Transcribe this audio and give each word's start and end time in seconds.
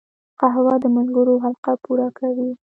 قهوه 0.39 0.75
د 0.83 0.85
ملګرو 0.95 1.33
حلقه 1.43 1.73
پوره 1.83 2.07
کوي 2.17 2.49